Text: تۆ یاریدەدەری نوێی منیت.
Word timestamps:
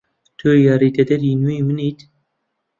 تۆ 0.39 0.49
یاریدەدەری 0.65 1.39
نوێی 1.41 1.65
منیت. 1.67 1.99